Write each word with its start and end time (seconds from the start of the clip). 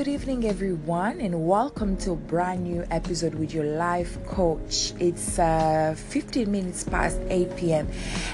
Good 0.00 0.08
evening, 0.08 0.46
everyone, 0.46 1.20
and 1.20 1.46
welcome 1.46 1.94
to 1.98 2.12
a 2.12 2.16
brand 2.16 2.64
new 2.64 2.86
episode 2.90 3.34
with 3.34 3.52
your 3.52 3.66
life 3.66 4.16
coach. 4.24 4.94
It's 4.98 5.38
uh, 5.38 5.94
15 5.94 6.50
minutes 6.50 6.84
past 6.84 7.20
8 7.28 7.54
p.m., 7.54 7.86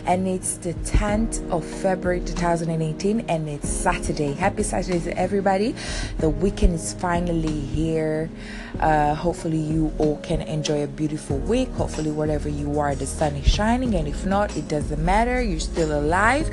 and 0.06 0.28
it's 0.28 0.58
the 0.58 0.74
10th 0.74 1.50
of 1.50 1.64
February 1.64 2.20
2018, 2.20 3.28
and 3.28 3.48
it's 3.48 3.68
Saturday. 3.68 4.34
Happy 4.34 4.62
Saturday 4.62 5.00
to 5.00 5.18
everybody! 5.18 5.74
The 6.18 6.30
weekend 6.30 6.74
is 6.74 6.94
finally 6.94 7.58
here. 7.58 8.30
Uh, 8.78 9.16
hopefully, 9.16 9.58
you 9.58 9.92
all 9.98 10.18
can 10.18 10.42
enjoy 10.42 10.84
a 10.84 10.86
beautiful 10.86 11.38
week. 11.38 11.68
Hopefully, 11.70 12.12
wherever 12.12 12.48
you 12.48 12.78
are, 12.78 12.94
the 12.94 13.06
sun 13.06 13.34
is 13.34 13.46
shining, 13.48 13.96
and 13.96 14.06
if 14.06 14.24
not, 14.24 14.56
it 14.56 14.68
doesn't 14.68 15.04
matter. 15.04 15.42
You're 15.42 15.58
still 15.58 15.98
alive, 15.98 16.48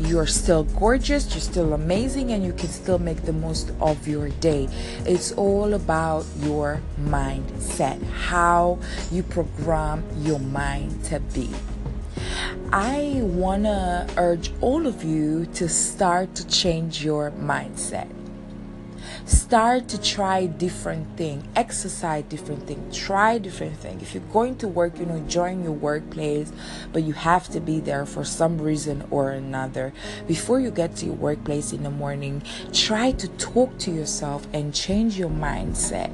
you're 0.00 0.26
still 0.26 0.64
gorgeous, 0.64 1.32
you're 1.34 1.40
still 1.40 1.72
amazing, 1.72 2.32
and 2.32 2.44
you 2.44 2.52
can 2.52 2.68
still 2.68 2.98
make 2.98 3.22
the 3.22 3.32
most 3.32 3.70
of 3.80 4.08
your 4.08 4.30
day. 4.40 4.55
It's 5.04 5.32
all 5.32 5.74
about 5.74 6.24
your 6.38 6.80
mindset, 7.00 8.02
how 8.10 8.78
you 9.12 9.22
program 9.22 10.04
your 10.18 10.38
mind 10.40 11.04
to 11.04 11.20
be. 11.20 11.50
I 12.72 13.20
want 13.22 13.64
to 13.64 14.08
urge 14.16 14.52
all 14.60 14.86
of 14.86 15.04
you 15.04 15.46
to 15.54 15.68
start 15.68 16.34
to 16.36 16.46
change 16.48 17.04
your 17.04 17.30
mindset 17.30 18.08
start 19.24 19.88
to 19.88 20.00
try 20.00 20.46
different 20.46 21.16
thing 21.16 21.46
exercise 21.56 22.24
different 22.24 22.66
thing 22.66 22.90
try 22.92 23.38
different 23.38 23.76
thing. 23.76 24.00
If 24.00 24.14
you're 24.14 24.32
going 24.32 24.56
to 24.58 24.68
work 24.68 24.98
you 24.98 25.06
know 25.06 25.20
join 25.28 25.62
your 25.62 25.72
workplace 25.72 26.52
but 26.92 27.02
you 27.02 27.12
have 27.12 27.48
to 27.50 27.60
be 27.60 27.80
there 27.80 28.06
for 28.06 28.24
some 28.24 28.58
reason 28.58 29.06
or 29.10 29.30
another. 29.30 29.92
Before 30.26 30.60
you 30.60 30.70
get 30.70 30.96
to 30.96 31.06
your 31.06 31.14
workplace 31.14 31.72
in 31.72 31.82
the 31.82 31.90
morning 31.90 32.42
try 32.72 33.12
to 33.12 33.28
talk 33.28 33.78
to 33.78 33.90
yourself 33.90 34.46
and 34.52 34.74
change 34.74 35.18
your 35.18 35.30
mindset. 35.30 36.10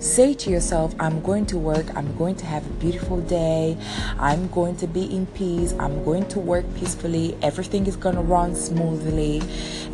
Say 0.00 0.32
to 0.34 0.50
yourself, 0.50 0.94
I'm 1.00 1.20
going 1.22 1.44
to 1.46 1.58
work, 1.58 1.86
I'm 1.96 2.16
going 2.16 2.36
to 2.36 2.46
have 2.46 2.64
a 2.64 2.72
beautiful 2.74 3.20
day, 3.20 3.76
I'm 4.16 4.46
going 4.48 4.76
to 4.76 4.86
be 4.86 5.12
in 5.12 5.26
peace, 5.26 5.74
I'm 5.80 6.04
going 6.04 6.28
to 6.28 6.38
work 6.38 6.64
peacefully, 6.76 7.36
everything 7.42 7.84
is 7.88 7.96
going 7.96 8.14
to 8.14 8.20
run 8.20 8.54
smoothly. 8.54 9.42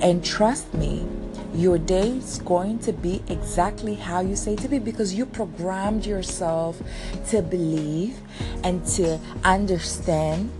And 0.02 0.22
trust 0.22 0.74
me, 0.74 1.06
your 1.54 1.78
day 1.78 2.16
is 2.16 2.38
going 2.40 2.80
to 2.80 2.92
be 2.92 3.22
exactly 3.28 3.94
how 3.94 4.20
you 4.20 4.34
say 4.34 4.56
to 4.56 4.68
be 4.68 4.78
because 4.78 5.14
you 5.14 5.24
programmed 5.24 6.04
yourself 6.04 6.82
to 7.28 7.42
believe 7.42 8.18
and 8.64 8.84
to 8.84 9.18
understand 9.44 10.50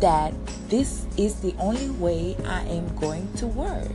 that 0.00 0.34
this 0.68 1.06
is 1.16 1.36
the 1.36 1.54
only 1.58 1.90
way 1.90 2.36
I 2.44 2.62
am 2.62 2.94
going 2.96 3.32
to 3.34 3.46
work. 3.46 3.92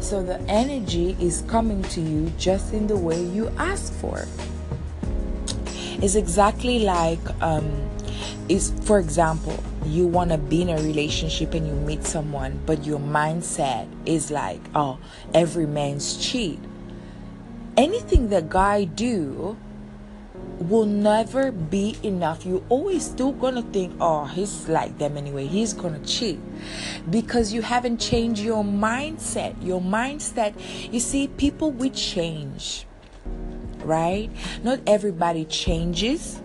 So 0.00 0.22
the 0.22 0.38
energy 0.42 1.16
is 1.18 1.42
coming 1.48 1.82
to 1.84 2.00
you 2.00 2.30
just 2.38 2.74
in 2.74 2.86
the 2.86 2.96
way 2.96 3.22
you 3.22 3.48
ask 3.56 3.92
for. 3.94 4.26
It's 6.02 6.16
exactly 6.16 6.80
like 6.80 7.20
um, 7.42 7.88
is 8.48 8.72
for 8.82 8.98
example 8.98 9.62
you 9.90 10.06
want 10.06 10.30
to 10.30 10.38
be 10.38 10.62
in 10.62 10.68
a 10.68 10.76
relationship 10.76 11.52
and 11.54 11.66
you 11.66 11.74
meet 11.74 12.04
someone 12.04 12.60
but 12.64 12.84
your 12.84 13.00
mindset 13.00 13.88
is 14.06 14.30
like 14.30 14.60
oh 14.74 14.98
every 15.34 15.66
man's 15.66 16.16
cheat. 16.16 16.58
Anything 17.76 18.28
that 18.28 18.48
guy 18.48 18.84
do 18.84 19.56
will 20.58 20.86
never 20.86 21.50
be 21.50 21.96
enough. 22.02 22.46
You 22.46 22.64
always 22.68 23.04
still 23.04 23.32
gonna 23.32 23.62
think 23.62 23.94
oh 24.00 24.26
he's 24.26 24.68
like 24.68 24.98
them 24.98 25.16
anyway. 25.16 25.46
He's 25.46 25.72
gonna 25.72 26.04
cheat. 26.04 26.38
Because 27.10 27.52
you 27.52 27.62
haven't 27.62 27.98
changed 27.98 28.42
your 28.42 28.62
mindset. 28.62 29.54
Your 29.64 29.80
mindset 29.80 30.54
you 30.92 31.00
see 31.00 31.26
people 31.28 31.72
we 31.72 31.90
change 31.90 32.86
right? 33.82 34.30
Not 34.62 34.80
everybody 34.86 35.46
changes 35.46 36.40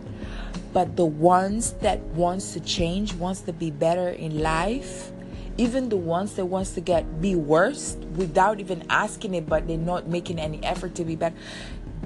but 0.75 0.95
the 0.99 1.07
ones 1.07 1.71
that 1.79 2.03
wants 2.19 2.51
to 2.51 2.59
change 2.59 3.15
wants 3.15 3.41
to 3.47 3.53
be 3.53 3.71
better 3.71 4.09
in 4.09 4.43
life 4.43 5.11
even 5.57 5.87
the 5.87 5.95
ones 5.95 6.35
that 6.35 6.43
wants 6.43 6.75
to 6.75 6.81
get 6.81 7.07
be 7.21 7.33
worse 7.33 7.95
without 8.19 8.59
even 8.59 8.83
asking 8.89 9.33
it 9.33 9.47
but 9.47 9.65
they're 9.67 9.77
not 9.77 10.07
making 10.07 10.37
any 10.37 10.59
effort 10.67 10.93
to 10.93 11.05
be 11.05 11.15
better 11.15 11.35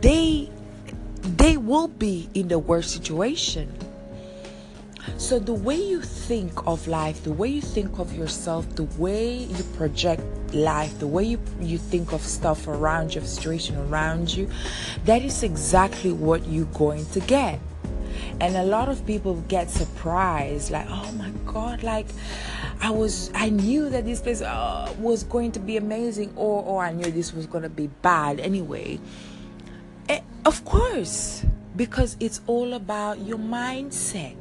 they 0.02 0.50
they 1.22 1.58
will 1.58 1.88
be 1.88 2.30
in 2.34 2.48
the 2.48 2.60
worst 2.60 2.92
situation. 2.92 3.74
So 5.18 5.40
the 5.40 5.54
way 5.54 5.76
you 5.76 6.02
think 6.02 6.68
of 6.68 6.88
life 6.88 7.24
the 7.24 7.32
way 7.32 7.48
you 7.48 7.62
think 7.62 7.98
of 8.00 8.14
yourself 8.14 8.70
the 8.76 8.84
way 9.02 9.38
you 9.38 9.64
project 9.76 10.22
life 10.54 11.00
the 11.00 11.08
way 11.08 11.24
you 11.24 11.40
you 11.60 11.78
think 11.78 12.14
of 12.14 12.22
stuff 12.22 12.68
around 12.68 13.16
your 13.16 13.24
situation 13.24 13.76
around 13.78 14.32
you 14.32 14.48
that 15.06 15.24
is 15.24 15.42
exactly 15.42 16.12
what 16.12 16.46
you're 16.48 16.66
going 16.66 17.06
to 17.08 17.20
get 17.22 17.60
and 18.40 18.56
a 18.56 18.64
lot 18.64 18.90
of 18.90 19.06
people 19.06 19.36
get 19.48 19.70
surprised 19.70 20.72
like 20.72 20.88
oh 20.90 21.12
my 21.14 21.30
god 21.46 21.84
like 21.84 22.08
i 22.82 22.90
was 22.90 23.32
i 23.36 23.50
knew 23.50 23.90
that 23.90 24.06
this 24.06 24.22
place 24.22 24.42
uh, 24.42 24.94
was 25.00 25.24
going 25.24 25.52
to 25.52 25.60
be 25.60 25.78
amazing 25.78 26.32
or 26.36 26.64
or 26.64 26.84
i 26.84 26.92
knew 26.92 27.12
this 27.12 27.34
was 27.34 27.46
going 27.46 27.64
to 27.64 27.70
be 27.70 27.88
bad. 28.02 28.40
Anyway 28.40 29.00
eh, 30.08 30.22
of 30.46 30.64
course 30.66 31.46
because 31.80 32.18
it's 32.20 32.42
all 32.46 32.74
about 32.74 33.20
your 33.20 33.38
mindset. 33.38 34.36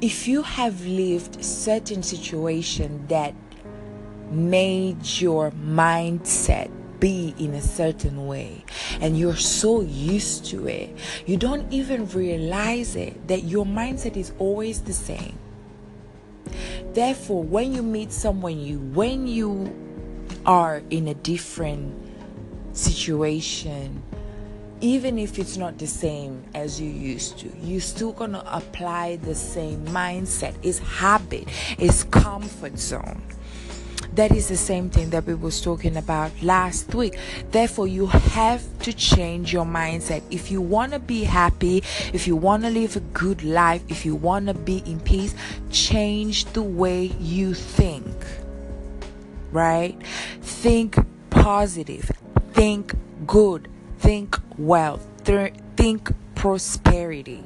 If 0.00 0.28
you 0.28 0.42
have 0.42 0.86
lived 0.86 1.44
certain 1.44 2.04
situation 2.04 3.06
that 3.08 3.34
made 4.30 5.04
your 5.20 5.50
mindset 5.50 6.70
be 7.02 7.34
in 7.36 7.52
a 7.54 7.60
certain 7.60 8.28
way 8.28 8.64
and 9.00 9.18
you're 9.18 9.34
so 9.34 9.80
used 9.80 10.44
to 10.44 10.68
it, 10.68 10.88
you 11.26 11.36
don't 11.36 11.70
even 11.72 12.06
realize 12.10 12.94
it 12.94 13.26
that 13.26 13.42
your 13.42 13.66
mindset 13.66 14.16
is 14.16 14.32
always 14.38 14.82
the 14.82 14.92
same. 14.92 15.36
Therefore, 16.94 17.42
when 17.42 17.74
you 17.74 17.82
meet 17.82 18.12
someone 18.12 18.60
you 18.60 18.78
when 18.78 19.26
you 19.26 19.74
are 20.46 20.80
in 20.90 21.08
a 21.08 21.14
different 21.14 21.92
situation, 22.72 24.00
even 24.80 25.18
if 25.18 25.40
it's 25.40 25.56
not 25.56 25.78
the 25.78 25.86
same 25.88 26.44
as 26.54 26.80
you 26.80 26.88
used 26.88 27.36
to, 27.38 27.50
you're 27.62 27.80
still 27.80 28.12
gonna 28.12 28.44
apply 28.46 29.16
the 29.16 29.34
same 29.34 29.84
mindset. 29.86 30.54
It's 30.62 30.78
habit, 30.78 31.48
it's 31.78 32.04
comfort 32.04 32.78
zone. 32.78 33.22
That 34.14 34.32
is 34.32 34.48
the 34.48 34.56
same 34.56 34.90
thing 34.90 35.10
that 35.10 35.26
we 35.26 35.34
was 35.34 35.60
talking 35.60 35.96
about 35.96 36.30
last 36.42 36.94
week. 36.94 37.18
Therefore, 37.50 37.86
you 37.86 38.06
have 38.06 38.62
to 38.80 38.92
change 38.92 39.52
your 39.52 39.64
mindset. 39.64 40.22
If 40.30 40.50
you 40.50 40.60
want 40.60 40.92
to 40.92 40.98
be 40.98 41.24
happy, 41.24 41.82
if 42.12 42.26
you 42.26 42.36
want 42.36 42.64
to 42.64 42.70
live 42.70 42.96
a 42.96 43.00
good 43.00 43.42
life, 43.42 43.82
if 43.88 44.04
you 44.04 44.14
want 44.14 44.48
to 44.48 44.54
be 44.54 44.82
in 44.84 45.00
peace, 45.00 45.34
change 45.70 46.44
the 46.52 46.62
way 46.62 47.06
you 47.18 47.54
think. 47.54 48.14
Right? 49.50 49.96
Think 50.42 50.98
positive. 51.30 52.10
Think 52.52 52.94
good. 53.26 53.68
Think 53.98 54.38
wealth. 54.58 55.06
Think 55.24 56.12
prosperity 56.34 57.44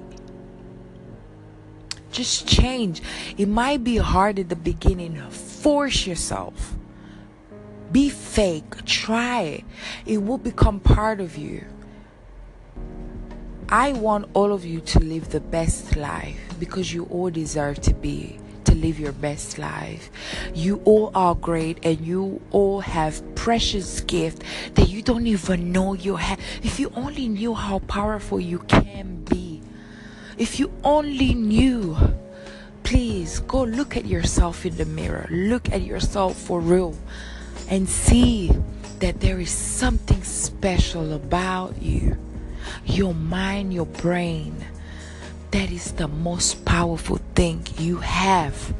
just 2.17 2.49
change. 2.49 3.03
It 3.37 3.47
might 3.47 3.85
be 3.85 3.99
hard 3.99 4.39
at 4.39 4.49
the 4.49 4.57
beginning. 4.57 5.21
Force 5.31 6.07
yourself. 6.07 6.75
Be 7.93 8.09
fake. 8.09 8.85
Try 8.87 9.41
it. 9.43 9.65
It 10.07 10.19
will 10.23 10.39
become 10.39 10.81
part 10.81 11.21
of 11.21 11.37
you. 11.37 11.65
I 13.69 13.93
want 13.93 14.31
all 14.33 14.53
of 14.53 14.65
you 14.65 14.81
to 14.81 15.01
live 15.01 15.31
the 15.31 15.41
best 15.41 15.97
life 15.97 16.41
because 16.59 16.95
you 16.95 17.05
all 17.11 17.31
deserve 17.31 17.81
to 17.83 17.95
be 17.95 18.39
to 18.65 18.75
live 18.75 18.99
your 18.99 19.13
best 19.13 19.59
life. 19.59 20.11
You 20.55 20.81
all 20.85 21.11
are 21.15 21.35
great 21.35 21.79
and 21.85 22.01
you 22.01 22.41
all 22.51 22.81
have 22.81 23.23
precious 23.35 24.01
gift 24.01 24.43
that 24.75 24.89
you 24.89 25.03
don't 25.03 25.27
even 25.27 25.71
know 25.71 25.95
you 25.95 26.17
have. 26.17 26.41
If 26.63 26.81
you 26.81 26.91
only 26.97 27.29
knew 27.29 27.55
how 27.55 27.79
powerful 27.81 28.41
you 28.41 28.59
can 28.61 29.23
be 29.25 29.36
if 30.39 30.61
you 30.61 30.71
only 30.85 31.35
knew, 31.35 31.97
please 32.83 33.41
go 33.41 33.63
look 33.65 33.97
at 33.97 34.07
yourself 34.07 34.67
in 34.67 34.77
the 34.77 34.85
mirror. 34.85 35.27
Look 35.31 35.71
at 35.73 35.83
yourself 35.83 36.37
for 36.37 36.61
real 36.61 36.95
and 37.69 37.89
see 37.89 38.51
that 39.01 39.21
there 39.21 39.41
is 39.41 39.51
something 39.51 40.23
special 40.23 41.13
about 41.13 41.83
you. 41.83 42.17
Your 42.85 43.15
mind, 43.15 43.73
your 43.73 43.87
brain. 43.87 44.65
That 45.53 45.71
is 45.71 45.93
the 45.93 46.09
most 46.09 46.65
powerful 46.65 47.21
thing 47.35 47.67
you 47.79 47.99
have. 47.99 48.75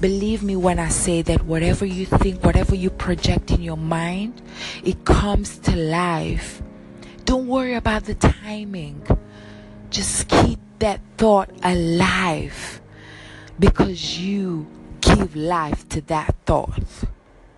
Believe 0.00 0.42
me 0.42 0.56
when 0.56 0.78
I 0.78 0.88
say 0.88 1.22
that 1.22 1.44
whatever 1.44 1.86
you 1.86 2.06
think, 2.06 2.44
whatever 2.44 2.74
you 2.74 2.90
project 2.90 3.50
in 3.50 3.62
your 3.62 3.76
mind, 3.76 4.42
it 4.84 5.04
comes 5.04 5.58
to 5.58 5.74
life. 5.76 6.60
Don't 7.24 7.46
worry 7.46 7.74
about 7.74 8.04
the 8.04 8.14
timing. 8.14 9.02
Just 9.96 10.28
keep 10.28 10.58
that 10.80 11.00
thought 11.16 11.48
alive 11.62 12.82
because 13.58 14.20
you 14.20 14.66
give 15.00 15.34
life 15.34 15.88
to 15.88 16.02
that 16.02 16.34
thought. 16.44 16.82